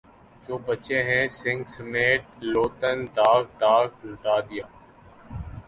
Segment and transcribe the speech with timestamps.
[0.45, 4.65] جو بچے ہیں سنگ سمیٹ لو تن داغ داغ لٹا دیا